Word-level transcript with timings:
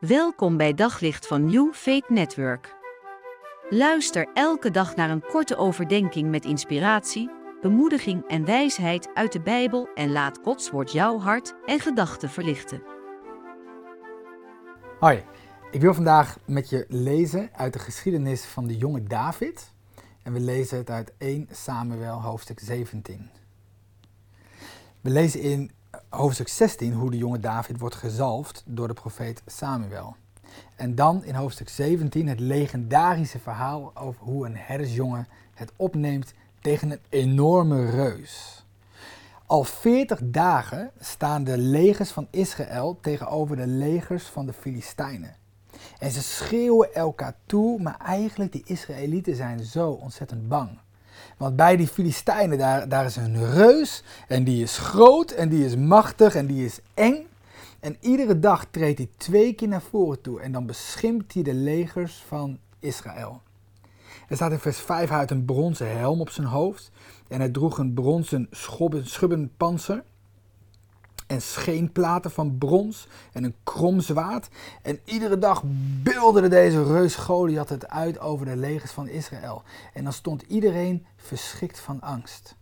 Welkom 0.00 0.56
bij 0.56 0.74
Daglicht 0.74 1.26
van 1.26 1.44
New 1.44 1.74
Faith 1.74 2.08
Network. 2.08 2.74
Luister 3.70 4.28
elke 4.34 4.70
dag 4.70 4.96
naar 4.96 5.10
een 5.10 5.22
korte 5.22 5.56
overdenking 5.56 6.30
met 6.30 6.44
inspiratie, 6.44 7.30
bemoediging 7.60 8.28
en 8.28 8.44
wijsheid 8.44 9.08
uit 9.14 9.32
de 9.32 9.40
Bijbel 9.40 9.88
en 9.94 10.12
laat 10.12 10.38
Gods 10.42 10.70
woord 10.70 10.92
jouw 10.92 11.18
hart 11.18 11.54
en 11.66 11.80
gedachten 11.80 12.30
verlichten. 12.30 12.82
Hoi, 14.98 15.24
ik 15.70 15.80
wil 15.80 15.94
vandaag 15.94 16.38
met 16.44 16.70
je 16.70 16.84
lezen 16.88 17.50
uit 17.52 17.72
de 17.72 17.78
geschiedenis 17.78 18.44
van 18.44 18.66
de 18.66 18.76
jonge 18.76 19.02
David. 19.02 19.72
En 20.22 20.32
we 20.32 20.40
lezen 20.40 20.78
het 20.78 20.90
uit 20.90 21.12
1 21.18 21.48
Samuel 21.50 22.22
hoofdstuk 22.22 22.60
17. 22.60 23.30
We 25.00 25.10
lezen 25.10 25.40
in 25.40 25.70
hoofdstuk 26.10 26.48
16 26.48 26.92
hoe 26.92 27.10
de 27.10 27.16
jonge 27.16 27.40
David 27.40 27.78
wordt 27.78 27.94
gezalfd 27.94 28.62
door 28.66 28.88
de 28.88 28.94
profeet 28.94 29.42
Samuel. 29.46 30.16
En 30.76 30.94
dan 30.94 31.24
in 31.24 31.34
hoofdstuk 31.34 31.68
17 31.68 32.28
het 32.28 32.40
legendarische 32.40 33.38
verhaal 33.38 33.96
over 33.96 34.22
hoe 34.22 34.46
een 34.46 34.56
herdersjongen 34.56 35.28
het 35.54 35.72
opneemt 35.76 36.34
tegen 36.60 36.90
een 36.90 37.00
enorme 37.08 37.90
reus. 37.90 38.64
Al 39.46 39.64
40 39.64 40.20
dagen 40.24 40.90
staan 41.00 41.44
de 41.44 41.58
legers 41.58 42.10
van 42.10 42.26
Israël 42.30 42.98
tegenover 43.00 43.56
de 43.56 43.66
legers 43.66 44.24
van 44.24 44.46
de 44.46 44.52
Filistijnen. 44.52 45.36
En 45.98 46.10
ze 46.10 46.22
schreeuwen 46.22 46.94
elkaar 46.94 47.34
toe, 47.46 47.82
maar 47.82 47.98
eigenlijk 47.98 48.52
die 48.52 48.64
Israëlieten 48.64 49.36
zijn 49.36 49.60
zo 49.60 49.90
ontzettend 49.90 50.48
bang. 50.48 50.78
Want 51.36 51.56
bij 51.56 51.76
die 51.76 51.88
Filistijnen, 51.88 52.58
daar, 52.58 52.88
daar 52.88 53.04
is 53.04 53.16
een 53.16 53.50
reus 53.50 54.02
en 54.28 54.44
die 54.44 54.62
is 54.62 54.78
groot 54.78 55.30
en 55.30 55.48
die 55.48 55.64
is 55.64 55.76
machtig 55.76 56.34
en 56.34 56.46
die 56.46 56.64
is 56.64 56.78
eng. 56.94 57.26
En 57.80 57.96
iedere 58.00 58.38
dag 58.38 58.64
treedt 58.70 58.98
hij 58.98 59.08
twee 59.16 59.52
keer 59.52 59.68
naar 59.68 59.82
voren 59.82 60.20
toe 60.20 60.40
en 60.40 60.52
dan 60.52 60.66
beschimpt 60.66 61.34
hij 61.34 61.42
de 61.42 61.54
legers 61.54 62.24
van 62.26 62.58
Israël. 62.78 63.40
Er 64.28 64.36
staat 64.36 64.52
in 64.52 64.58
vers 64.58 64.78
5, 64.78 65.08
hij 65.08 65.18
had 65.18 65.30
een 65.30 65.44
bronzen 65.44 65.98
helm 65.98 66.20
op 66.20 66.30
zijn 66.30 66.46
hoofd 66.46 66.90
en 67.28 67.38
hij 67.38 67.48
droeg 67.48 67.78
een 67.78 67.94
bronzen 67.94 68.48
schubben 69.02 69.52
panzer 69.56 70.02
en 71.30 71.42
scheenplaten 71.42 72.30
van 72.30 72.58
brons 72.58 73.08
en 73.32 73.44
een 73.44 73.54
krom 73.62 74.00
zwaard. 74.00 74.48
En 74.82 75.00
iedere 75.04 75.38
dag 75.38 75.62
beelderde 76.02 76.48
deze 76.48 76.84
reus 76.84 77.14
Goliath 77.14 77.68
het 77.68 77.88
uit 77.88 78.20
over 78.20 78.46
de 78.46 78.56
legers 78.56 78.90
van 78.90 79.08
Israël. 79.08 79.62
En 79.92 80.04
dan 80.04 80.12
stond 80.12 80.42
iedereen 80.42 81.06
verschrikt 81.16 81.78
van 81.78 82.00
angst. 82.00 82.54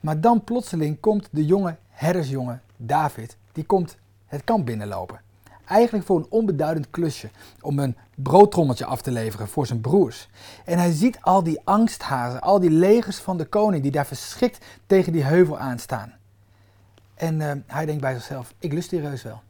Maar 0.00 0.20
dan 0.20 0.44
plotseling 0.44 1.00
komt 1.00 1.28
de 1.30 1.44
jonge 1.44 1.76
herdersjongen 1.88 2.62
David, 2.76 3.36
die 3.52 3.64
komt 3.64 3.96
het 4.26 4.44
kamp 4.44 4.66
binnenlopen. 4.66 5.20
Eigenlijk 5.64 6.06
voor 6.06 6.18
een 6.18 6.26
onbeduidend 6.28 6.90
klusje 6.90 7.30
om 7.60 7.78
een 7.78 7.96
broodtrommeltje 8.14 8.84
af 8.84 9.02
te 9.02 9.10
leveren 9.10 9.48
voor 9.48 9.66
zijn 9.66 9.80
broers. 9.80 10.28
En 10.64 10.78
hij 10.78 10.92
ziet 10.92 11.18
al 11.20 11.42
die 11.42 11.60
angsthazen, 11.64 12.40
al 12.40 12.60
die 12.60 12.70
legers 12.70 13.18
van 13.18 13.36
de 13.36 13.44
koning 13.44 13.82
die 13.82 13.92
daar 13.92 14.06
verschrikt 14.06 14.64
tegen 14.86 15.12
die 15.12 15.24
heuvel 15.24 15.58
aanstaan. 15.58 16.14
En 17.14 17.40
uh, 17.40 17.52
hij 17.66 17.86
denkt 17.86 18.00
bij 18.00 18.14
zichzelf, 18.14 18.54
ik 18.58 18.72
lust 18.72 18.90
die 18.90 19.00
reus 19.00 19.22
wel. 19.22 19.42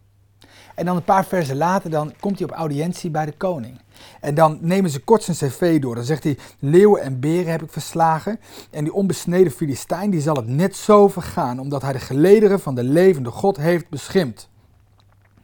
En 0.75 0.85
dan 0.85 0.97
een 0.97 1.05
paar 1.05 1.25
versen 1.25 1.57
later, 1.57 1.91
dan 1.91 2.13
komt 2.21 2.39
hij 2.39 2.49
op 2.49 2.55
audiëntie 2.55 3.11
bij 3.11 3.25
de 3.25 3.33
koning. 3.33 3.81
En 4.21 4.35
dan 4.35 4.59
nemen 4.61 4.91
ze 4.91 5.01
kort 5.01 5.23
zijn 5.23 5.37
cv 5.37 5.81
door. 5.81 5.95
Dan 5.95 6.05
zegt 6.05 6.25
hij, 6.25 6.39
leeuwen 6.59 7.03
en 7.03 7.21
beren 7.21 7.51
heb 7.51 7.63
ik 7.63 7.73
verslagen. 7.73 8.41
En 8.71 8.85
die 8.85 8.93
onbesneden 8.93 9.53
Filistijn, 9.53 10.11
die 10.11 10.21
zal 10.21 10.37
het 10.37 10.47
net 10.47 10.77
zo 10.77 11.09
vergaan, 11.09 11.59
omdat 11.59 11.83
hij 11.83 11.93
de 11.93 11.99
gelederen 11.99 12.61
van 12.61 12.75
de 12.75 12.83
levende 12.83 13.31
God 13.31 13.57
heeft 13.57 13.89
beschimpt. 13.89 14.49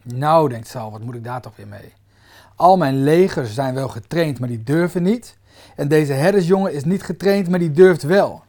Nou, 0.02 0.48
denkt 0.48 0.68
Saul, 0.68 0.90
wat 0.90 1.02
moet 1.02 1.14
ik 1.14 1.24
daar 1.24 1.40
toch 1.40 1.56
weer 1.56 1.68
mee? 1.68 1.92
Al 2.56 2.76
mijn 2.76 3.02
legers 3.02 3.54
zijn 3.54 3.74
wel 3.74 3.88
getraind, 3.88 4.38
maar 4.38 4.48
die 4.48 4.62
durven 4.62 5.02
niet. 5.02 5.38
En 5.76 5.88
deze 5.88 6.12
herdersjongen 6.12 6.72
is 6.72 6.84
niet 6.84 7.02
getraind, 7.02 7.48
maar 7.48 7.58
die 7.58 7.72
durft 7.72 8.02
wel. 8.02 8.42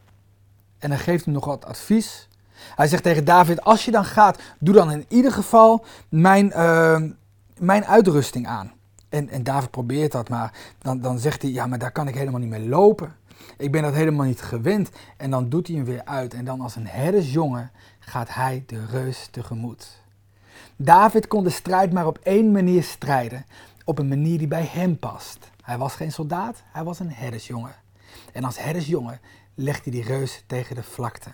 En 0.80 0.90
dan 0.90 1.00
geeft 1.00 1.26
hem 1.26 1.34
nog 1.34 1.46
wat 1.46 1.66
advies. 1.66 2.28
Hij 2.76 2.88
zegt 2.88 3.04
tegen 3.04 3.26
David: 3.26 3.62
Als 3.62 3.86
je 3.86 3.92
dan 3.92 4.06
gaat, 4.06 4.40
doe 4.60 4.74
dan 4.74 4.92
in 4.92 5.06
ieder 5.08 5.32
geval 5.32 5.86
mijn, 6.10 6.46
uh, 6.56 7.02
mijn 7.58 7.86
uitrusting 7.86 8.48
aan. 8.48 8.72
En, 9.10 9.30
en 9.30 9.44
David 9.44 9.72
probeert 9.72 10.12
dat, 10.12 10.30
maar 10.30 10.54
dan, 10.80 11.00
dan 11.00 11.20
zegt 11.20 11.42
hij: 11.42 11.52
Ja, 11.52 11.66
maar 11.68 11.80
daar 11.80 11.92
kan 11.92 12.08
ik 12.08 12.16
helemaal 12.16 12.40
niet 12.40 12.50
mee 12.50 12.68
lopen. 12.68 13.16
Ik 13.58 13.72
ben 13.72 13.82
dat 13.82 13.94
helemaal 13.94 14.26
niet 14.26 14.42
gewend. 14.42 14.90
En 15.18 15.32
dan 15.32 15.50
doet 15.50 15.68
hij 15.68 15.76
hem 15.76 15.86
weer 15.86 16.06
uit. 16.06 16.34
En 16.34 16.46
dan 16.46 16.62
als 16.62 16.76
een 16.76 16.88
herdersjongen 16.88 17.72
gaat 18.00 18.34
hij 18.34 18.64
de 18.68 18.86
reus 18.86 19.28
tegemoet. 19.32 20.00
David 20.76 21.28
kon 21.28 21.44
de 21.44 21.50
strijd 21.50 21.94
maar 21.94 22.08
op 22.08 22.20
één 22.24 22.52
manier 22.52 22.84
strijden. 22.84 23.46
Op 23.86 24.00
een 24.00 24.08
manier 24.08 24.38
die 24.38 24.48
bij 24.48 24.66
hem 24.72 25.00
past. 25.00 25.50
Hij 25.62 25.78
was 25.78 25.96
geen 25.96 26.12
soldaat, 26.12 26.64
hij 26.72 26.84
was 26.84 27.00
een 27.00 27.12
herdersjongen. 27.12 27.76
En 28.34 28.44
als 28.44 28.60
herdersjongen 28.60 29.20
legt 29.56 29.84
hij 29.84 29.94
die 29.94 30.04
reus 30.04 30.44
tegen 30.48 30.76
de 30.76 30.84
vlakte. 30.84 31.30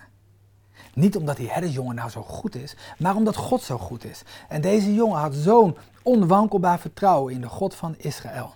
Niet 0.94 1.16
omdat 1.16 1.36
die 1.36 1.50
herdersjongen 1.50 1.94
nou 1.94 2.10
zo 2.10 2.22
goed 2.22 2.54
is, 2.54 2.76
maar 2.98 3.16
omdat 3.16 3.36
God 3.36 3.62
zo 3.62 3.78
goed 3.78 4.04
is. 4.04 4.22
En 4.48 4.60
deze 4.60 4.94
jongen 4.94 5.18
had 5.18 5.34
zo'n 5.34 5.76
onwankelbaar 6.02 6.78
vertrouwen 6.78 7.34
in 7.34 7.40
de 7.40 7.48
God 7.48 7.74
van 7.74 7.94
Israël. 7.98 8.54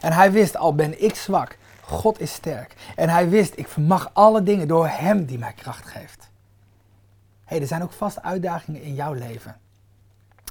En 0.00 0.12
hij 0.12 0.32
wist, 0.32 0.56
al 0.56 0.74
ben 0.74 1.04
ik 1.04 1.14
zwak, 1.14 1.58
God 1.80 2.20
is 2.20 2.32
sterk. 2.32 2.74
En 2.96 3.08
hij 3.08 3.28
wist, 3.28 3.52
ik 3.56 3.68
vermag 3.68 4.10
alle 4.12 4.42
dingen 4.42 4.68
door 4.68 4.88
Hem 4.88 5.24
die 5.24 5.38
mij 5.38 5.52
kracht 5.52 5.86
geeft. 5.86 6.28
hey, 7.44 7.60
er 7.60 7.66
zijn 7.66 7.82
ook 7.82 7.92
vast 7.92 8.22
uitdagingen 8.22 8.82
in 8.82 8.94
jouw 8.94 9.12
leven. 9.12 9.56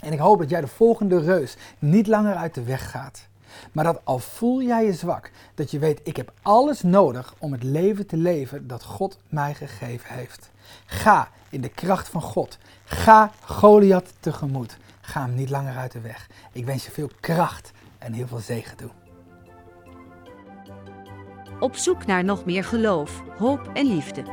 En 0.02 0.14
ik 0.14 0.20
hoop 0.20 0.40
dat 0.40 0.50
jij 0.50 0.62
de 0.62 0.68
volgende 0.68 1.20
reus 1.20 1.58
niet 1.80 2.08
langer 2.08 2.36
uit 2.36 2.54
de 2.54 2.64
weg 2.64 2.92
gaat. 2.92 3.28
Maar 3.72 3.84
dat 3.84 4.02
al 4.04 4.20
voel 4.20 4.62
jij 4.62 4.86
je 4.86 4.94
zwak, 4.94 5.32
dat 5.56 5.72
je 5.72 5.80
weet, 5.80 6.00
ik 6.04 6.16
heb 6.18 6.32
alles 6.42 6.82
nodig 6.82 7.34
om 7.38 7.52
het 7.52 7.64
leven 7.64 8.08
te 8.08 8.18
leven 8.18 8.68
dat 8.68 8.84
God 8.84 9.18
mij 9.30 9.54
gegeven 9.54 10.16
heeft. 10.16 10.50
Ga 10.86 11.30
in 11.50 11.62
de 11.62 11.70
kracht 11.70 12.10
van 12.10 12.22
God. 12.22 12.58
Ga 12.84 13.32
Goliath 13.42 14.14
tegemoet. 14.20 14.78
Ga 15.02 15.22
hem 15.22 15.36
niet 15.36 15.50
langer 15.50 15.76
uit 15.76 15.92
de 15.92 16.02
weg. 16.02 16.30
Ik 16.52 16.66
wens 16.66 16.86
je 16.86 16.92
veel 16.92 17.10
kracht 17.20 17.72
en 18.00 18.14
heel 18.14 18.28
veel 18.28 18.40
zegen 18.40 18.78
toe. 18.78 18.90
Op 21.60 21.76
zoek 21.76 22.06
naar 22.06 22.24
nog 22.24 22.46
meer 22.46 22.64
geloof, 22.64 23.24
hoop 23.38 23.70
en 23.74 23.86
liefde. 23.86 24.24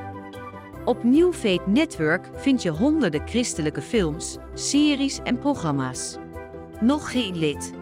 Op 0.85 1.05
New 1.05 1.33
Network 1.67 2.31
vind 2.35 2.63
je 2.63 2.71
honderden 2.71 3.29
christelijke 3.29 3.83
films, 3.83 4.37
series 4.55 5.19
en 5.19 5.39
programma's. 5.39 6.17
Nog 6.81 7.11
geen 7.11 7.37
lid? 7.37 7.82